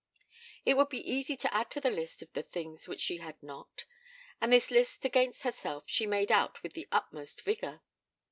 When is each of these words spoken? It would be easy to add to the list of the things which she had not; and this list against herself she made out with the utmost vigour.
It 0.65 0.75
would 0.77 0.89
be 0.89 1.07
easy 1.07 1.37
to 1.37 1.53
add 1.53 1.69
to 1.69 1.79
the 1.79 1.91
list 1.91 2.23
of 2.23 2.33
the 2.33 2.41
things 2.41 2.87
which 2.87 3.01
she 3.01 3.17
had 3.17 3.35
not; 3.43 3.85
and 4.41 4.51
this 4.51 4.71
list 4.71 5.05
against 5.05 5.43
herself 5.43 5.83
she 5.87 6.07
made 6.07 6.31
out 6.31 6.63
with 6.63 6.73
the 6.73 6.87
utmost 6.91 7.43
vigour. 7.43 7.83